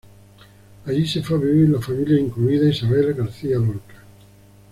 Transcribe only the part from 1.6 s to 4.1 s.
la familia, incluida Isabel García Lorca.